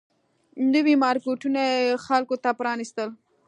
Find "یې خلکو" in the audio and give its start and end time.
1.71-2.35